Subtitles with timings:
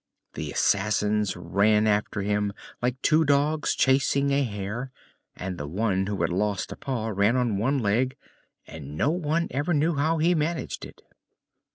[0.33, 4.91] The assassins ran after him like two dogs chasing a hare,
[5.35, 8.15] and the one who had lost a paw ran on one leg,
[8.65, 11.03] and no one ever knew how he managed it.